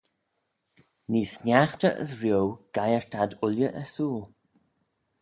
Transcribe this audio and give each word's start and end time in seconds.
Nee 1.11 1.27
sniaghtey 1.33 1.95
as 2.03 2.11
rio 2.21 2.41
geiyrt 2.75 3.11
ad 3.21 3.31
ooilley 3.45 3.75
ersooyl. 3.81 4.23